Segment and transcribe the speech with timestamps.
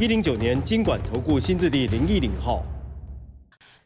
[0.00, 2.64] 一零九年金管投顾新字地零一零号。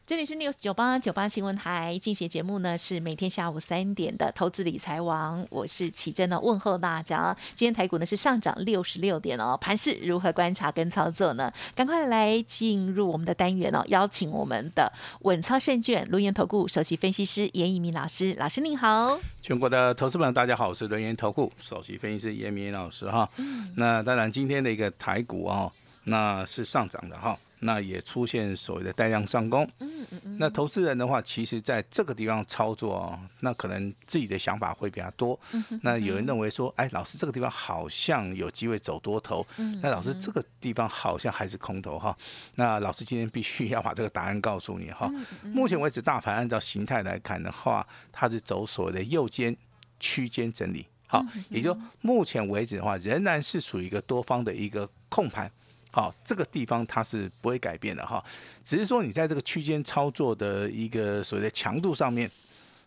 [0.07, 7.37] 这里是 News 九八九八新闻台，进行节目呢是每天下午三点的投资理财王，我是奇珍呢，问候大家。
[7.53, 11.53] 今天台股呢是上涨六十六点哦，盘势如何观察跟操作呢？
[11.75, 19.19] 赶快来进入我们的单元哦，邀请我们的稳操胜券轮研投顾首席分析师严以明老师，老师您好。
[19.43, 23.29] 全国的投资们大家好，我是轮研投顾首席分析师严明老师哈。
[23.75, 25.71] 那当然今天的一个台股哦，
[26.09, 27.37] 那是上涨的哈。
[27.61, 30.37] 那也出现所谓的带量上攻，嗯嗯嗯。
[30.39, 35.37] 那投资人的话，其实在这个地方操作哦，那可能自己的想法会比较多。
[35.81, 39.45] 那有人认为说，哎，老师这个地方好像有机会走多头，
[39.81, 42.17] 那老师这个地方好像还是空头哈。
[42.55, 45.11] 那老师今天必须要把这个答案告诉你哈。
[45.43, 49.53] 目前为止，大盘按照形态来看的话，它是走所谓的右肩
[49.99, 55.51] 区间整理，好，也就目前为止的话，仍然是属于一个多方的一个控盘。
[55.91, 58.23] 好，这个地方它是不会改变的哈，
[58.63, 62.29] 只是说你在这个区间操作的一个所谓的强度上面，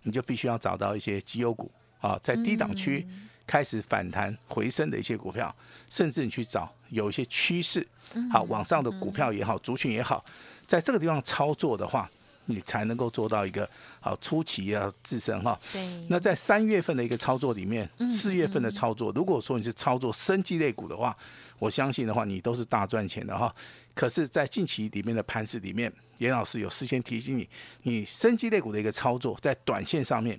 [0.03, 3.07] 你就必须要找到一些绩优股啊，在低档区
[3.47, 5.55] 开始反弹回升的一些股票，
[5.89, 7.87] 甚至你去找有一些趋势
[8.31, 10.25] 好往上的股票也好，族群也好，
[10.67, 12.11] 在这个地方操作的话。
[12.47, 13.69] 你才能够做到一个
[14.01, 15.59] 好出奇啊自身哈。
[15.73, 15.85] 对。
[16.09, 21.17] 那在三月份的一个操作里面，四月份的操作，如果说你是操作生机类股的话，
[21.59, 23.55] 我相信的话，你都是大赚钱的哈。
[23.95, 27.49] 可是，在近期里面的盘势里面，严老师有事先提醒你，
[27.83, 30.39] 你生机类股的一个操作，在短线上面，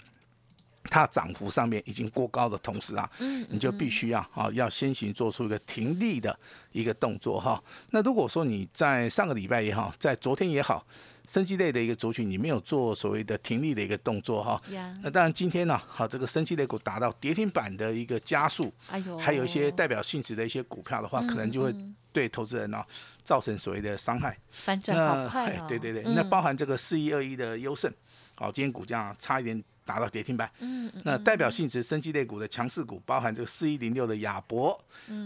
[0.86, 3.10] 它涨幅上面已经过高的同时啊，
[3.50, 6.38] 你就必须要啊，要先行做出一个停利的
[6.72, 7.64] 一个动作哈。
[7.92, 10.86] 那如果说你在上个礼拜也好，在昨天也好。
[11.28, 14.62] 升级类的一个族群，你没有做所谓的停利的一个动作哈。
[15.02, 18.74] 那当然今天呢，好这个升级类股达到跌停板的一个加速，
[19.20, 21.74] 还有一些代表性质的一些股票的话，可能就会
[22.12, 22.84] 对投资人呢
[23.22, 24.38] 造成所谓的伤害。
[24.52, 27.92] 反转好快对对对，那包含这个四一二一的优胜，
[28.36, 30.50] 好今天股价差一点达到跌停板。
[30.60, 31.02] 嗯嗯。
[31.06, 34.80] 那代表性质升级类股的强势股，包含这个四一零六的亚博，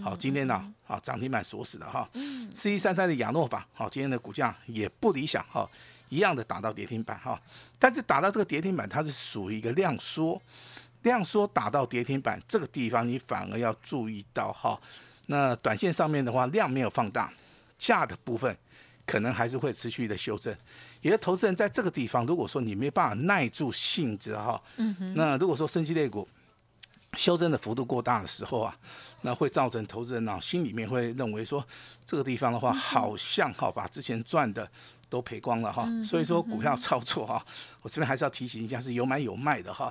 [0.03, 2.09] 好今天呢，好涨停板锁死的哈。
[2.13, 2.51] 嗯。
[2.53, 5.69] 四一三三的亚诺法，好今天的股价也不理想哈。
[6.09, 7.37] 一样的打到跌停板哈，
[7.77, 10.41] 但是打到这个跌停板，它是属于一个量缩，
[11.01, 14.79] 量缩打到跌停板这个地方，你反而要注意到哈。
[15.25, 17.29] 那短线上面的话，量没有放大，
[17.77, 18.57] 价的部分
[19.05, 20.55] 可能还是会持续的修正。
[21.01, 26.27] 也的投资人在这个地方，如果说你没办法耐住性子哈，嗯那如果说升级类股
[27.13, 28.77] 修正的幅度过大的时候啊，
[29.21, 31.65] 那会造成投资人呢心里面会认为说，
[32.05, 34.69] 这个地方的话好像哈把之前赚的。
[35.09, 37.41] 都赔光了哈，所以说股票操作哈，
[37.81, 39.89] 我这边还是要提醒一下，是有买有卖的哈。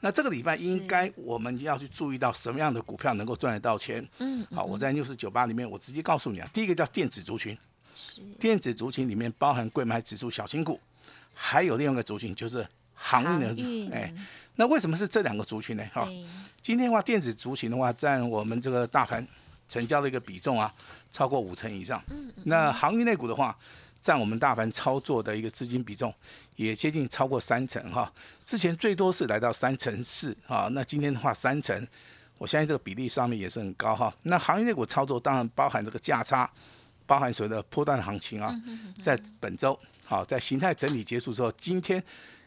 [0.00, 4.04] 那这个礼拜应该我们要去注意到什么样的股票能够赚得到钱？
[4.18, 7.56] 嗯，好，我在六四九八里面，我直接告诉你啊，第一个叫电子族群，
[8.38, 10.80] 电子族群里面包含贵买指数小型股，
[11.34, 14.12] 还有另外一个族群就是航运的，哎，
[14.56, 15.84] 那为什么是这两个族群呢？
[15.92, 16.08] 哈，
[16.60, 19.26] 今天的话电子族群的话占我们这个大盘
[19.68, 20.72] 成交的一个比重啊，
[21.10, 22.02] 超过五成以上。
[22.10, 23.56] 嗯，那航运类股的话。
[23.98, 26.14] 占我们大盘操作的一个资金比重，
[26.54, 28.12] 也接近超过三成哈。
[28.44, 31.84] 之前最多是来到三成四啊，那今天的话三成，
[32.38, 34.14] 我相信这个比例上面也是很高哈。
[34.22, 36.48] 那行业内股操作当然包含这个价差，
[37.06, 38.54] 包含所谓的波段行情啊。
[39.00, 42.02] 在本周好，在形态整理结束之后，今天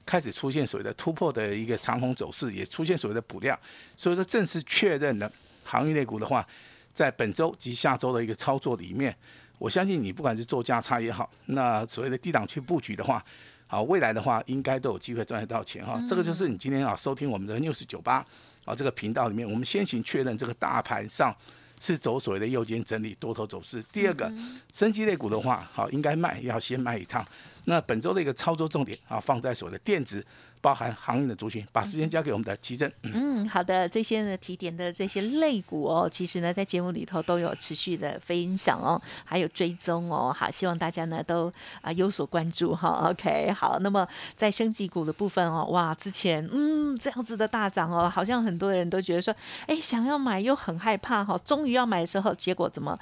[0.06, 3.58] 开始出现所谓的突破的一个长虹走势，也出现所谓的补量，
[3.96, 5.32] 所以说正式确认了
[5.64, 6.48] 航运类股的话，
[6.94, 9.16] 在本周及下周的一个操作里面。
[9.58, 13.22] 我相信你不管是做价差也好，那所谓的低档去布局的话，
[13.68, 16.02] 好，未来的话应该都有机会赚得到钱哈。
[16.08, 18.26] 这个就是你今天啊收听我们的 news 九八
[18.64, 21.36] 啊这个频道里面，我们先行确认这个大盘上
[21.80, 23.84] 是走所谓的右肩整理多头走势。
[23.92, 24.32] 第二个，
[24.74, 27.26] 升级类股的话，好，应该卖要先卖一趟。
[27.66, 30.26] 那本周的一个操作重点啊，放在所谓的电子，
[30.62, 31.66] 包含航运的族群。
[31.72, 32.92] 把时间交给我们的奇珍。
[33.04, 40.34] 嗯，好的，这些呢提点的这些类股哦，其实呢在节目里头都有持续的分享哦，还有追踪哦。
[40.36, 41.52] 好，希望大家呢都
[41.82, 43.08] 啊有所关注哈。
[43.10, 49.34] OK，好，那么在升级股的部分哦，哇，之前嗯这样子的大涨哦，好像很多人都觉得说，
[49.68, 52.98] 哎，想要买又很害怕哈，终于要买的时候，结果怎么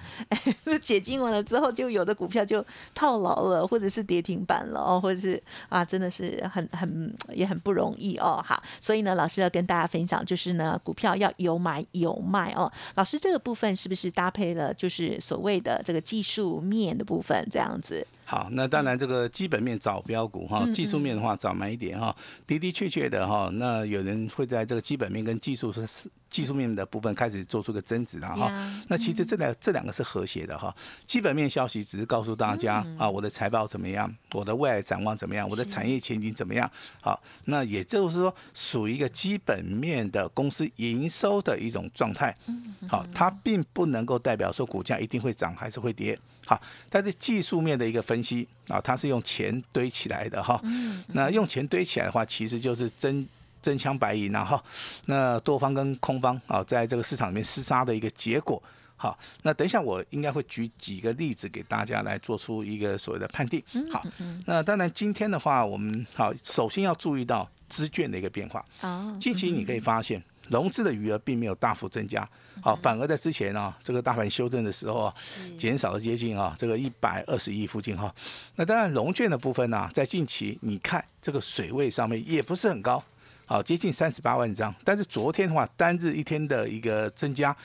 [0.64, 2.64] 是 解禁完了之后，就有的股票就
[2.94, 8.44] 套牢了，或者是跌停板了哦，或者是啊，真的是很很也很不容易哦。
[8.46, 12.72] 好，所以呢，老师要跟大家分享，就是呢，股票要有买有卖哦。
[12.96, 18.06] 老师这个部分是不是搭配了就是所谓的这个技术面的部分这样子？
[18.26, 22.14] 好，那当然这个基本面找标股哈，技术面的话找买一点哈，
[22.46, 28.52] 的的确确的哈，那有人会在这个基本面跟技术是技术面的部分开始做出个增值了哈。
[28.90, 30.72] 那其实这两这两个是和谐的哈。
[31.04, 36.72] 基本面消息只是告诉大家啊，我的财报怎么样，我的未来展望怎么样，我的产业前景怎么样。
[37.02, 42.36] 好，那也就是说属于一个基本面的公司营收的一种状态。
[42.88, 46.16] 好，它并不能够代表说股价一定会涨还是会跌。
[46.46, 50.62] 好，但是技术面的一个分析啊，它是用钱堆起来的哈。
[51.08, 53.28] 那用钱堆起来的话，其实就是真
[53.68, 54.58] 真枪白银然后。
[55.06, 58.62] 那多方跟空方啊，在这个市场里面厮杀的一个结果。
[58.96, 63.62] 好，那等一下我应该会举几个例子给大家来做出一个所谓的判定。
[63.92, 64.04] 好，
[64.46, 68.66] 那当然今天的话，我们好首先要注意到资券的一个变化。
[68.82, 70.24] 哦，近期你可以发现。
[70.50, 72.26] 融资的余额并没有大幅增加，
[72.62, 75.14] 好，反而在之前呢，这个大盘修正的时候啊，
[75.58, 78.16] 减少了接近啊这个一百二十亿附近哈。
[78.56, 83.04] 那当然融券的部分呢，在近期你看这个水位上面也不是很高，
[83.48, 84.74] 好，接近三十八万张。
[84.84, 87.56] 但是昨天的话，单日一天的一个增加，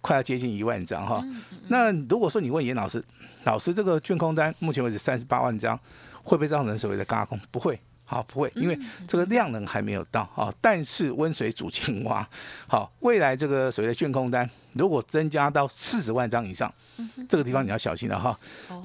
[0.00, 1.24] 快要接近一万张哈。
[1.68, 3.02] 那如果说你问严老师，
[3.44, 5.74] 老师这个券空单目前为止三十八万张，
[6.22, 7.40] 会不会造成所谓的嘎空？
[7.50, 7.80] 不会。
[8.04, 8.76] 好，不会，因为
[9.06, 10.52] 这个量能还没有到啊。
[10.60, 12.28] 但是温水煮青蛙，
[12.66, 16.74] 好，未来这个所谓的券空单如果增加到四十万张以上，
[17.28, 18.36] 这个地方你要小心了哈。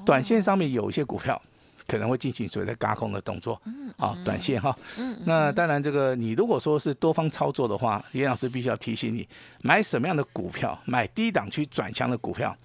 [0.04, 1.42] 短线上面有一些股票
[1.86, 3.60] 可能会进行所谓的嘎空的动作，
[3.96, 4.76] 啊，短线哈。
[5.24, 9.28] 那当然，这个你如果说是多方操作的话，严老师必须要提醒你，
[9.62, 12.56] 买什么样的股票，买低档区转强的股票，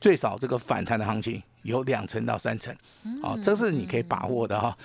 [0.00, 1.42] 最少这个反弹的行情。
[1.64, 2.76] 有两成到三成，
[3.22, 4.76] 啊，这是你可以把握的哈。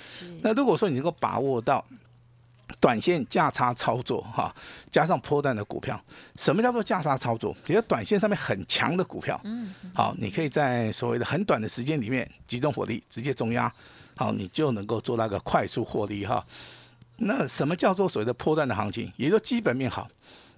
[0.42, 1.84] 那如果说你能够把握到
[2.80, 4.54] 短线价差操作哈，
[4.92, 6.00] 加上波段的股票，
[6.38, 7.56] 什么叫做价差操作？
[7.66, 13.71] 比如短线上面很强的股票，嗯，好，你可以在所谓的很短的时间里面集中火力，直接重压，
[14.16, 16.45] 好，你就能够做那个快速获利哈。
[17.18, 19.12] 那什么叫做所谓的波段的行情？
[19.18, 20.07] 也就基本面好。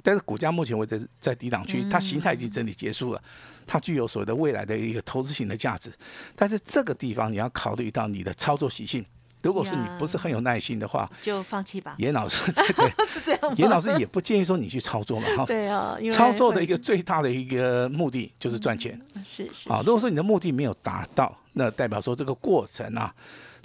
[0.03, 3.23] 但是股价目前为止在低档区，它形态已经整理结束了，
[3.67, 5.91] 它具有所谓的未来的一个投资型的价值。
[6.35, 9.05] 但是这个地方你要考虑到你的操作习性，
[9.41, 11.95] 如果说你不是很有耐心的话，就放弃吧。
[11.97, 13.57] 严老师， 对是这样。
[13.57, 15.45] 严老师也不建议说你去操作嘛，哈。
[15.45, 18.99] 对啊，操作的一个最大的一个目的就是赚钱。
[19.23, 19.69] 是是。
[19.69, 23.13] 啊，如果说你的目的没有达到，那代表说这个过程啊。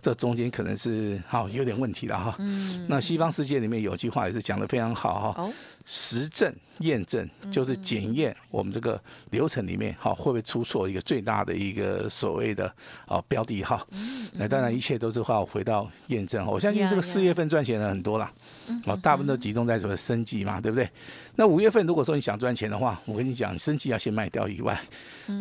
[0.00, 2.34] 这中间可能是好有点问题了哈。
[2.38, 2.86] 嗯。
[2.88, 5.52] 那西方世界里面有句话也是讲的非常好哈。
[5.84, 9.00] 实证验证就是检验我们这个
[9.30, 12.66] 流程里面好会不会出错一个最大的一个所谓的
[13.06, 13.84] 啊标的哈。
[13.92, 14.28] 嗯。
[14.32, 16.50] 那当然一切都是话回到验证哈。
[16.50, 18.30] 我相信这个四月份赚钱的很多了。
[18.68, 18.82] 嗯。
[18.86, 20.88] 哦，大部分都集中在所谓生计嘛，对不对？
[21.36, 24.80] 那五月份如果说你想赚钱的话，我跟你讲，生计要先卖掉以外，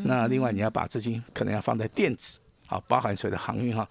[0.03, 2.37] 那另外你要把资金可能要放在电子，
[2.67, 3.87] 好，包含所谓的航运哈。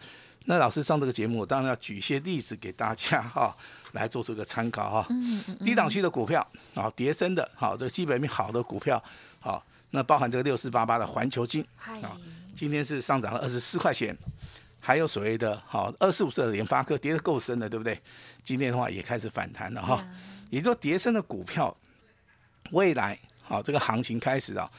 [0.47, 3.57] 那老师上这个节目，我当然要举一些例子给大家哈，
[3.93, 5.07] 来做出一个参考哈。
[5.09, 9.03] 嗯嗯低档区的股票啊，叠升的，好，这个基本面好的股票，
[9.41, 11.65] 好，那包含这个六四八八的环球金
[12.03, 12.15] 啊，
[12.55, 14.15] 今天是上涨了二十四块钱，
[14.81, 17.99] 还有所谓的好二四五四的联发科，跌得够深的，对不对？
[18.43, 20.07] 今天的话也开始反弹了哈，
[20.51, 21.75] 也就叠升的股票，
[22.73, 24.71] 未来好这个行情开始啊，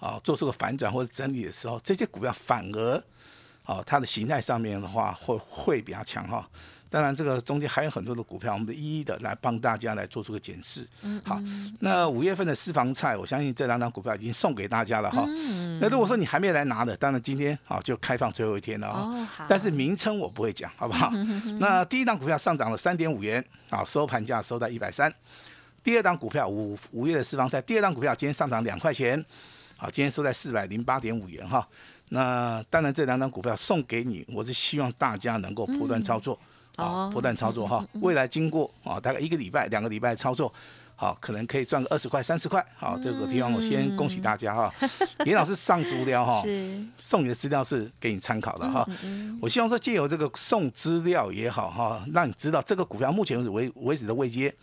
[0.00, 3.00] 啊做出个反转或者整理的时候，这些股票反而。
[3.66, 6.48] 哦，它的形态上面的话会会比较强哈。
[6.90, 10.86] 当然，这个中间还有很多的股票，我们一一的来帮大家来做出个检视。
[11.00, 11.40] 嗯，好。
[11.80, 15.24] 那五月份的私房菜，我相信这两张股票已经送给大家了哈。
[15.26, 15.78] 嗯。
[15.80, 19.00] 那如果说你还没来拿的，当然今天啊就开放最后一天了啊。
[19.00, 19.46] 哦，好。
[19.48, 21.10] 但是名称我不会讲，好不好？
[21.58, 25.10] 那第一档股票上涨了三点五元，啊，收盘价收在一百三。
[25.82, 29.24] 第二档股票五五月的私房菜，第二档股票今天上涨两块钱，
[29.78, 31.66] 好，今天收在四百零八点五元哈。
[32.14, 36.38] 那当然，这两张股票送给你，我是希望大家能够不断操作，
[36.76, 37.82] 啊，不断操作哈。
[37.94, 40.52] 未来经过啊，大概一个礼拜、两个礼拜操作，
[40.94, 42.62] 好，可能可以赚个二十块、三十块。
[42.76, 44.70] 好，这个地方我先恭喜大家哈。
[45.24, 46.42] 严老师上足料哈，
[46.98, 48.86] 送你的资料是给你参考的哈。
[49.40, 54.54] 我希望说借由这个送资料也好哈，让你知道这个股票目前为止为为止的位阶。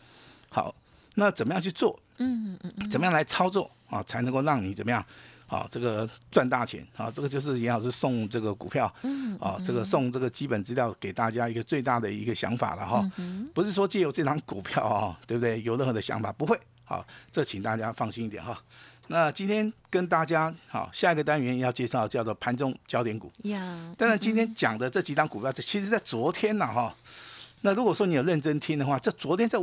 [0.50, 0.75] 好，
[1.15, 2.00] 那怎么样去做？
[2.20, 5.03] 嗯嗯嗯，怎么样来操作啊，才能够让你怎么样？
[5.50, 13.03] 好，这个赚大钱啊，这个就是严老师送这个股票，嗯，啊，这个送这个基本资料给大家一个最大的一个想法了哈，
[13.51, 15.60] 不是说借由这张股票啊，对不对？
[15.63, 18.62] 有任何的想法不会，好，这请大家放心一点哈。
[19.08, 26.96] 那今天跟大家好，下一个单元要介绍叫做盘中焦点股，呀，当然今天讲的这几张股票，这其实在昨天呢哈，
[27.62, 29.60] 那如果说你有认真听的话，这昨天在。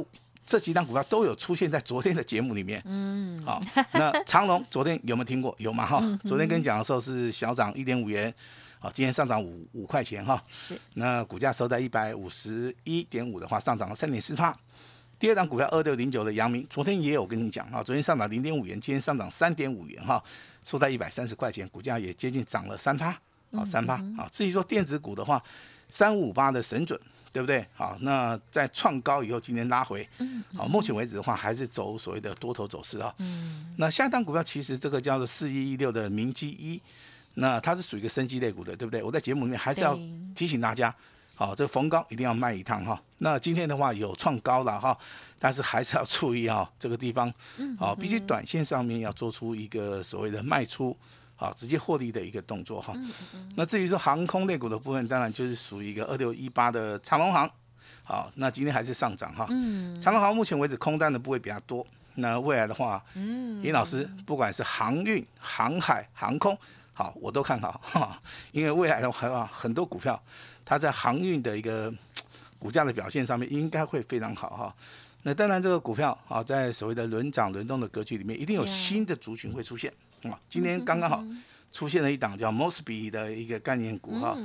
[0.47, 2.81] 这几档股票都有出现在昨天的节目里面。
[2.87, 3.61] 嗯，好，
[3.93, 5.55] 那长隆 昨天有没有听过？
[5.59, 5.85] 有吗？
[5.85, 8.33] 哈，昨天跟你讲的时候是小涨一点五元，
[8.79, 10.41] 好，今天上涨五五块钱哈。
[10.49, 10.81] 是。
[10.95, 14.57] 那股价收在一百五十一点五的话，上涨了三点四帕。
[15.19, 20.23] 第二档股票二六零九的阳明，昨天也有跟你讲哈，昨天上涨零点五元，今天上涨三点五元哈，
[20.63, 23.19] 收在一百三十块钱，股价也接近涨了三趴，
[23.53, 23.97] 好三趴。
[24.17, 25.43] 好，至于说电子股的话，
[25.89, 26.99] 三五八的神准。
[27.33, 27.63] 对不对？
[27.75, 30.09] 好，那在创高以后，今天拉回，
[30.57, 33.15] 好，目前为止的话，还是走所谓的多头走势啊。
[33.19, 36.81] 嗯，那下一档股票其实这个叫做四一一六的明基一，
[37.35, 39.03] 那它是属于一个升级类股的，对不对？
[39.03, 39.95] 我在节目里面还是要
[40.35, 40.95] 提醒大家，
[41.35, 42.99] 好，这个逢高一定要卖一趟哈。
[43.19, 44.97] 那今天的话有创高了哈，
[45.39, 47.31] 但是还是要注意哈，这个地方，
[47.79, 50.97] 好，必须短线上面要做出一个所谓的卖出。
[51.37, 52.95] 好，直接获利的一个动作哈。
[53.55, 57.49] 那至于说航空类股的部分，当然就是属于一个二六一八的长龙航。
[58.03, 59.47] 好，那今天还是上涨哈。
[59.51, 60.01] 嗯。
[60.01, 61.87] 长龙航目前为止空单的部位比较多。
[62.15, 66.57] 那未来的话，嗯，尹老师不管是航运、航海、航空，
[66.95, 68.19] 好，我都看好哈。
[68.53, 70.19] 因为未来的话，很多股票
[70.65, 71.93] 它在航运的一个
[72.59, 74.75] 股价的表现上面应该会非常好哈。
[75.25, 79.93] 那当然这个股票啊，在所谓的轮涨轮动的格局里面，一定有新的族群会出现。
[80.31, 81.25] 啊，今天刚刚好
[81.73, 84.37] 出现了一档叫 Mosby 的一个概念股哈，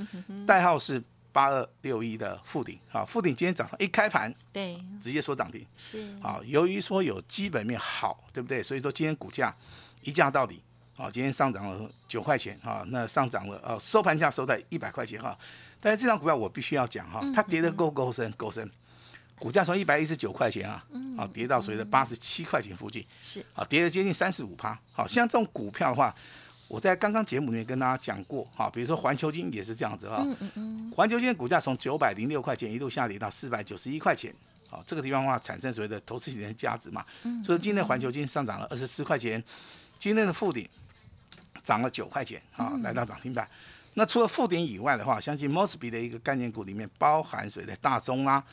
[0.45, 6.13] 代号是八二六一的富鼎啊，富鼎今天早上一开盘，对，直接说涨停，是。
[6.21, 8.61] 啊，由于说有基本面好，对不对？
[8.61, 9.55] 所以说今天股价
[10.01, 10.61] 一价到底
[10.97, 15.37] 啊，今天上涨了九块钱哈，那上涨了呃收盘价收在一百块钱哈，
[15.79, 18.29] 但是这张股票我必须要讲哈，它跌得够够深？
[18.33, 18.69] 够深。
[19.41, 20.85] 股价从一百一十九块钱啊，
[21.17, 24.79] 啊跌到所谓的八十七块钱附近，是啊跌了接近三十五趴。
[24.93, 26.15] 好像这种股票的话，
[26.67, 30.21] 我在刚刚节目里面跟大家讲过，哈，比如说环球金也是这样子啊。
[30.23, 30.91] 嗯嗯嗯。
[30.95, 34.31] 环球金的股价从九百零六块钱一路下跌到四百九十一块钱，
[34.69, 37.03] 好，这个地方的话产生所谓的投资型的价值嘛。
[37.23, 37.43] 嗯。
[37.43, 39.43] 所以今天环球金上涨了二十四块钱，
[39.97, 40.69] 今天的附顶
[41.63, 43.49] 涨了九块钱，啊，来到涨停板。
[43.95, 48.43] 那除了附顶以外的话，相信 Mosby 的一个概念股里面包含谁的大宗啊？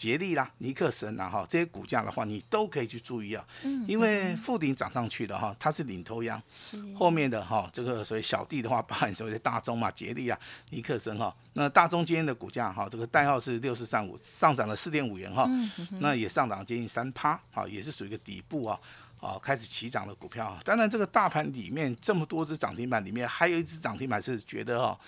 [0.00, 3.46] 捷利啦、尼克森啦，哈，这些股价的话，你都可以去注意啊。
[3.64, 3.84] 嗯。
[3.86, 6.42] 因为富鼎涨上去的哈，它是领头羊。
[6.54, 6.82] 是。
[6.94, 10.38] 后面的哈，这个所谓小弟的话，包含所谓的大中嘛、捷利啊、
[10.70, 11.36] 尼克森哈。
[11.52, 15.44] 那大中今天的股价哈，这个代号是六四三五，上涨了四点五元哈。
[15.46, 15.70] 嗯。
[16.00, 18.80] 那也上涨接近三趴，好，也是属于一个底部啊，
[19.20, 20.56] 啊，开始起涨的股票。
[20.64, 24.98] 当然，这个大盘里面这么多只涨停板里面，还有一只涨停板是觉得哈，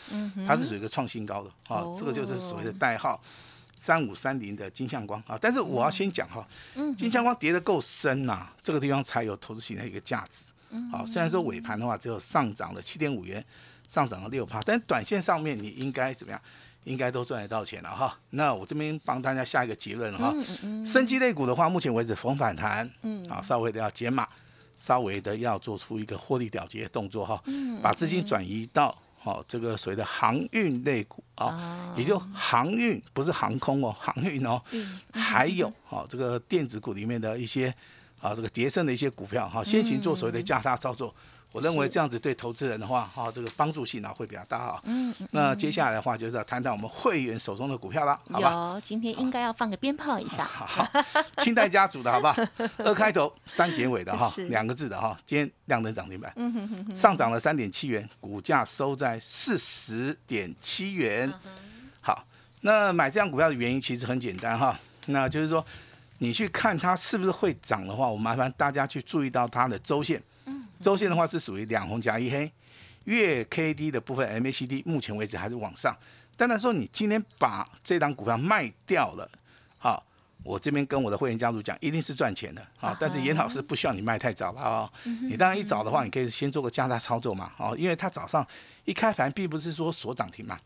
[0.47, 3.19] 它是属于一个创新高的啊，这个就是所谓的代号。
[3.83, 6.47] 三五三零的金相光啊，但是我要先讲哈，
[6.77, 10.53] 嗯金相光跌得够深呐，这个地方才有投资型的一个价值。
[10.93, 13.45] 好，虽然说尾盘的话只有上涨了七点五元，
[13.89, 16.41] 上涨了六趴，但短线上面你应该怎么样？
[16.85, 18.17] 应该都赚得到钱了哈。
[18.31, 20.33] 那我这边帮大家下一个结论哈，
[20.87, 24.25] 升级类股的话，目前为止逢反弹，嗯，啊，稍微的要减码，
[24.77, 27.43] 稍微的要做出一个获利了结的动作哈，
[27.83, 28.97] 把资金转移到。
[29.23, 34.61] 好，这个所谓的航运类股啊，也就航运不是航空哦，航运哦，
[35.13, 37.73] 还有哦这个电子股里面的一些
[38.21, 41.15] 啊，这个叠升的一些股票哈，先行做所谓的加大操作。
[41.53, 44.83] 我认为这样子对投资人的话，哈，这个帮助性呢会比较大哈。
[44.85, 45.29] 嗯嗯。
[45.33, 48.73] 那接下来的话就是要谈谈我们会员手中的股票了，好吧？
[48.75, 50.45] 有，今天应该要放个鞭炮一下。
[50.49, 50.89] 好，
[51.39, 52.37] 清代家族的好不好？
[52.79, 56.35] 二开头三结尾的哈，两个字的哈，今天亮灯涨停板，
[56.97, 61.33] 上涨了三点七元，股价收在四十点七元。
[62.01, 62.25] 好，
[62.63, 65.65] 那买这样股票的原因其实很简单哈，那就是说
[66.19, 70.23] 你去看它是不是会涨的话，我麻烦大家去注意到它的周线。
[70.83, 72.53] 周线的话是属于两红加一黑，
[73.05, 75.97] 月 K D 的部分 M A C D 目前为止还是往上。
[76.37, 79.31] 当然说你今天把这档股票卖掉了，
[79.79, 80.05] 好，
[80.43, 82.97] 我这边跟我的会员家族讲，一定是赚钱的啊。
[82.99, 84.91] 但是严老师不需要你卖太早了啊，
[85.29, 88.45] 你当然一早的话，你可以先做个加大操作嘛，哦，因为它早上
[88.85, 90.59] 一开盘并不是说锁涨停嘛，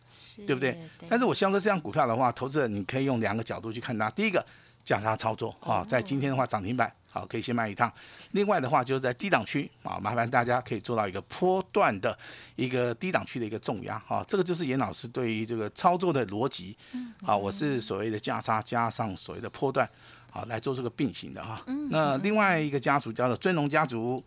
[0.47, 0.81] 对不对？
[1.09, 4.45] 但是我希望说这张股票的话，投资者你可以用两个角度去看它，第一个。
[4.87, 6.91] 价差操作啊，在今天的话涨停板。
[7.09, 7.91] 好，可以先卖一趟。
[8.33, 12.17] 另外的话，就是在低档区啊，麻烦大家可以做到一个波段的
[12.57, 14.23] 一个低档区的一个重压啊。
[14.29, 16.77] 这个就是严老师对于这个操作的逻辑。
[17.23, 19.89] 好，我是所谓的价差加上所谓的波段，
[20.31, 21.65] 好来做这个并行的哈。
[21.91, 24.23] 那另外一个家族叫做尊龙家族，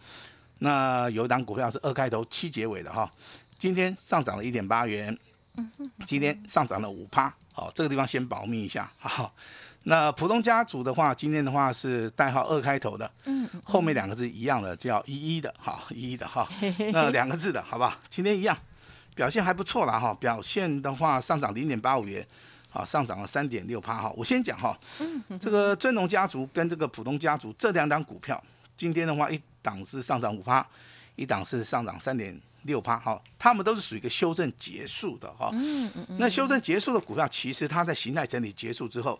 [0.58, 3.08] 那有一档股票是二开头七结尾的哈，
[3.60, 5.16] 今天上涨了一点八元，
[6.08, 7.32] 今天上涨了五趴。
[7.54, 9.32] 好，这个地方先保密一下好。
[9.84, 16.48] 那普通家族的话，今天的话是代号二开头的，嗯，后面两个字一样的，叫一一的，哈， 一一的哈，
[16.92, 17.96] 那两个字的好不好？
[18.10, 18.56] 今天一样，
[19.16, 22.26] 表现还不错啦，哈，表现的话上涨零点八五元，
[22.70, 24.78] 好，上涨了三点六趴，哈，我先讲哈，
[25.40, 28.44] 这个尊龙家族跟这个普通家族这两档股票，
[28.76, 30.64] 今天的话一档是上涨五趴，
[31.16, 39.18] 一档是上涨三点六趴，哈，他们都是属于一个修正结束的，哈，嗯嗯嗯，那修正结束的股票，其实它在形态整理结束之后。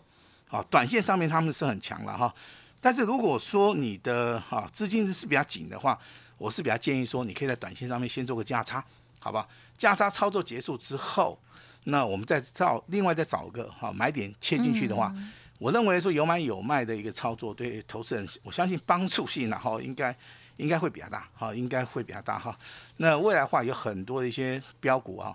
[0.50, 2.34] 好，短线上面他们是很强了哈，
[2.80, 5.96] 但是如果说你的哈资金是比较紧的话，
[6.38, 8.84] 我是比较建议说，你可以在短线上面先做个价差，
[9.20, 9.46] 好吧？
[9.78, 11.38] 价差操作结束之后，
[11.84, 15.14] 那我们再找另外再找个哈买点切进去的话，
[15.60, 20.12] 我认为说有买有卖的一个操作，对投资人我相信帮助性然后应该
[20.56, 22.52] 应该会比较大，哈，应该会比较大哈。
[22.96, 25.32] 那未来话有很多的一些标股啊，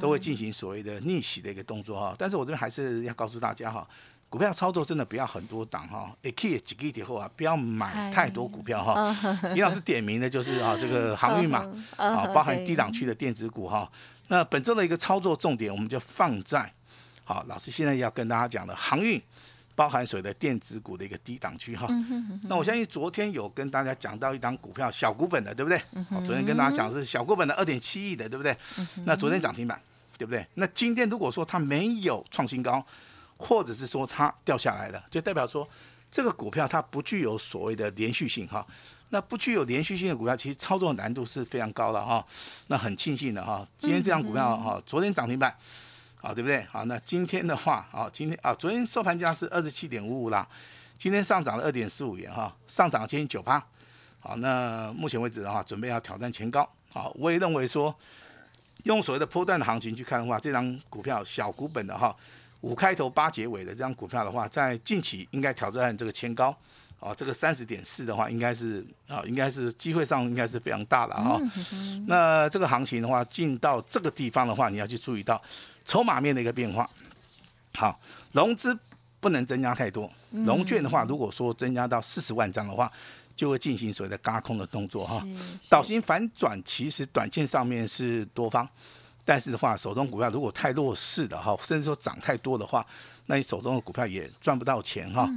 [0.00, 3.88] 都会进行所谓的逆袭的一个动作哈，但是我这边还是要告诉大家哈。
[4.28, 9.16] 股票操作真的不要很多档哈，也可以几个点后啊，不要买太多股票哈。
[9.54, 11.64] 李老师点名的就是啊，这个航运嘛，
[11.96, 13.90] 啊，包含低档区的电子股哈。
[14.28, 16.70] 那本周的一个操作重点，我们就放在
[17.24, 19.22] 好，老师现在要跟大家讲的航运，
[19.76, 21.86] 包含所谓的电子股的一个低档区哈。
[22.48, 25.80] 那我相信昨天有跟大家讲到一档股票小股本的，对不对？
[26.24, 28.54] 昨天跟大家讲是小股本的二点七亿的，对不对？
[29.04, 29.80] 那昨天涨停板，
[30.18, 30.44] 对不对？
[30.54, 32.84] 那今天如果说它没有创新高。
[33.38, 35.68] 或者是说它掉下来了，就代表说
[36.10, 38.66] 这个股票它不具有所谓的连续性哈。
[39.10, 42.26] 那不具有连续性的股票，其实操作难度是非常高的哈。
[42.66, 45.56] 那很庆幸的哈，今天这张股票哈，昨天涨停板，
[46.16, 46.60] 好对不对？
[46.64, 50.44] 好，那今天的话啊，今天啊，昨天收盘价是二十七点五五啦，
[50.98, 53.64] 今天上涨了二点四五元哈，上涨接近九趴。
[54.18, 56.68] 好，那目前为止的话，准备要挑战前高。
[56.92, 57.94] 好，我也认为说，
[58.82, 62.14] 用所谓的波段的行情去看的话，这张股票小股本的哈。
[62.66, 66.54] 五开头八结尾的这张股票的话，在近期应该挑战这个前高，
[66.98, 71.40] 哦，这个三十点四的话，应该是啊，应该是机会上应该是非常大的哈。
[72.08, 75.40] 那这个行情的话，进到这个地方的话，你要去注意到
[75.84, 76.90] 筹码面的一个变化。
[77.74, 78.00] 好，
[78.32, 78.76] 融资
[79.20, 82.90] 不能增加太多，融券的话，如果说增加到四十万张的话，
[83.36, 85.24] 就会进行所谓的嘎空的动作哈。
[85.70, 88.68] 导型反转其实短线上面是多方。
[89.26, 92.86] 但是的话，手中股票如果太弱势的哈，甚至说涨太多的话，
[93.26, 95.28] 那你手中的股票也赚不到钱哈。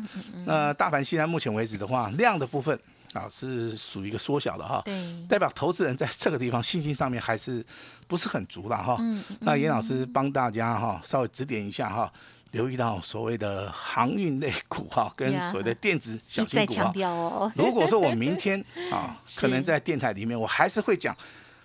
[0.45, 2.79] 那大盘现在目前为止的话，量的部分
[3.13, 4.83] 啊是属于一个缩小的哈，
[5.27, 7.65] 代表投资人在这个地方信心上面还是
[8.07, 8.95] 不是很足了哈。
[9.39, 12.13] 那严老师帮大家哈稍微指点一下哈，
[12.51, 17.51] 留意到所谓的航运类股哈，跟所谓的电子小型股哈。
[17.55, 21.17] 如果说我明天啊， 可能在电台里面，我还是会讲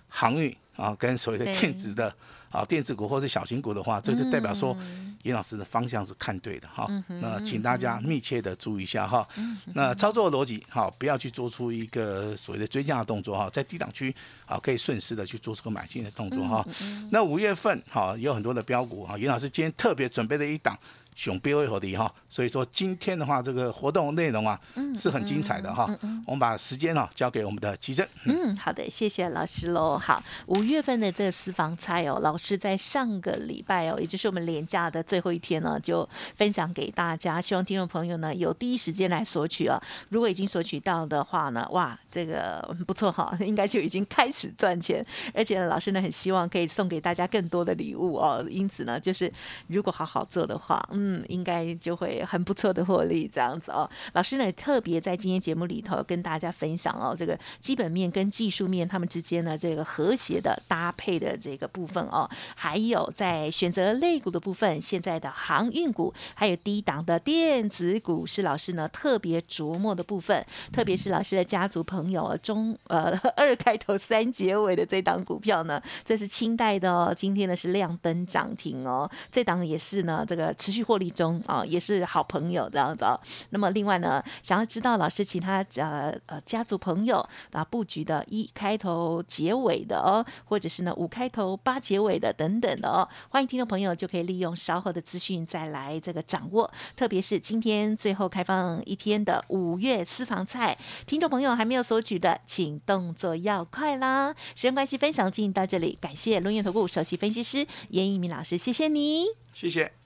[0.09, 0.57] 航运。
[0.77, 2.15] 啊，跟所谓的电子的
[2.51, 4.77] 啊电子股或者小型股的话，这就代表说
[5.23, 6.89] 严老师的方向是看对的哈。
[7.09, 9.27] 那请大家密切的注意一下哈。
[9.75, 14.15] 那操作逻辑好，不要去做出一个所谓的追加的动作哈，在低档区
[14.47, 16.67] 啊可以顺势的去做出个买进的动作哈。
[17.11, 20.79] 那五月份哈有很多的标股哈，严老师今天特别准备了一档。
[21.15, 24.59] 熊标为何的哈，所以说今天的话，这个活动内容啊，
[24.99, 25.89] 是很精彩的哈。
[26.27, 28.07] 我们把时间啊交给我们的齐正。
[28.25, 29.97] 嗯，好的，谢谢老师喽。
[29.97, 37.41] 好，五月份的这个私房菜哦，老师在上个礼拜哦，也就是我们连假的最后一天呢，就分享给大家。
[37.41, 39.81] 希望听众朋友呢有第一时间来索取啊。
[40.09, 45.05] 如果已经索取到的话呢，哇，这个不错哈， 应该就已经开始赚钱。
[45.33, 48.45] 而且呢，老师呢很希望可以送给大家更多的礼物哦。
[48.51, 49.33] 因此呢，就是
[49.69, 51.04] 如果好好做的话，嗯。
[51.07, 53.89] 嗯，应该就会很不错的获利这样子哦。
[54.15, 80.94] 老师呢特别在今天节目里头跟大家分享哦，这个基本面跟技术面他们之间呢这个和谐的搭配的这个部分哦，还有在选择类股的部分，现在的航运股还有低档的电子股是老师呢特别琢磨的部分，特别是老师的家族朋友中呃二开头三结尾的这档股票呢，这是清代的哦，今天呢是亮灯涨停哦，这档也是呢这个持续获。
[80.95, 83.05] 获利中啊，也是好朋友这样子。
[83.51, 96.71] 那么另外呢，想要知道老师其他呃呃家族朋友啊布局的一开头结尾的哦，或者是呢五开头八结尾的等等的哦，欢迎听众朋友就可以利用稍后的资讯再来这个掌握。
[96.95, 104.33] 特别是今天最后开放一天的五月私房菜，听众朋友还没有索取的，请动作要快啦！
[104.55, 110.04] 时间关系，分享进到这里，感谢龙岩投顾首席分析师严一鸣老师，谢谢你，谢谢。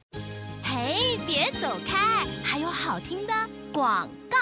[0.63, 3.33] 嘿，别走开，还有好听的
[3.73, 4.39] 广告。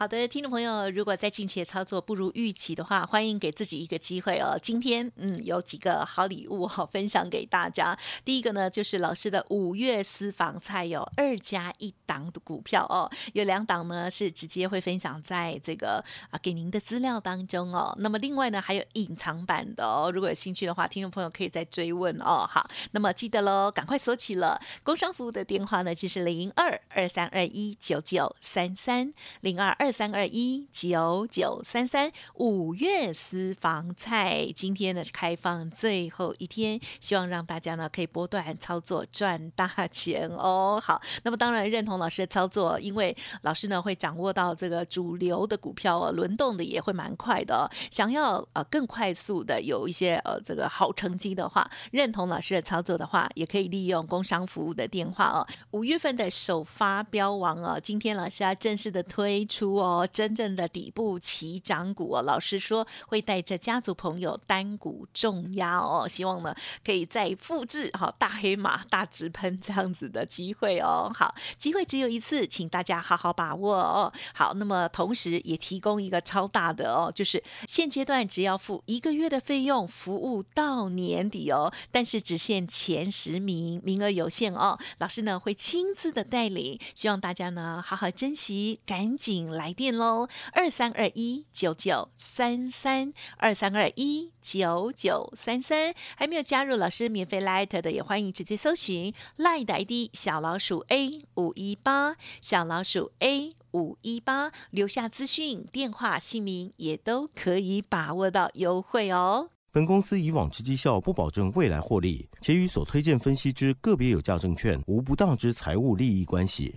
[0.00, 4.56] 好的，听众朋友，如果在近期的操作不如预期的话，欢迎给自己一个机会哦。
[4.62, 7.98] 今天嗯，有几个好礼物好分享给大家。
[8.24, 17.92] 第一个呢，就是老师的五月私房菜有二加一档的股票哦，有两档呢是直接会分享在这个啊给您的资料当中哦。
[17.98, 22.46] 那么另外呢，还有隐藏版的哦，如果有兴趣的话，听众朋友可以再追问哦。
[22.48, 24.60] 好，那么记得喽，赶快索取了。
[24.84, 29.87] 工商服务的电话呢，就是零二二三二一九九三三零二二。
[29.88, 40.78] 二三二一九九三三五月私房菜，今天呢是开放最后一天，希望让大家呢可以波段操作赚大钱哦。
[40.78, 47.70] 好，那么当然认同老师的操作，因为老师呢会掌握到这个主流的股票哦，轮动的也会蛮快的。
[47.90, 55.46] 想要呃更快速的有一些呃这个好成绩的话，认同老师的操作的话，也可以利用工商服务的电话哦。
[55.70, 59.77] 五月份的首发标王哦，今天老师要正式的推出。
[59.78, 71.10] 哦，真正的底部起涨股哦，老师说会带着家族朋友单股重压哦，希望呢可以再复制好大黑马大直喷这样子的机会哦。
[71.14, 74.12] 好，机会只有一次，请大家好好把握哦。
[74.34, 84.78] 好，那么同时也提供一个超大的哦，就是现阶段只要付一个月的费用，服务到年底哦，但是只限前十名，名额有限哦。
[84.98, 89.67] 老师呢会亲自的带领，希望大家呢好好珍惜，赶紧来。
[89.68, 109.50] 来电喽，二三二一九九三三二三二一九九三三，还没有加入老师免费 Light 的，也欢迎直接搜寻 Light 的 ID 小老鼠 A 五一八，小老鼠 A 五一八，留下资讯、电话、姓名，也都可以把握到优惠哦。
[109.70, 116.76] 本公司以往之绩效不保证未来获利，且与所推荐分析之个别有价证券无不当之财务利益关系。